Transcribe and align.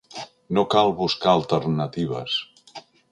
No 0.57 0.63
cal 0.75 0.93
buscar 1.01 1.33
alternatives. 1.39 2.39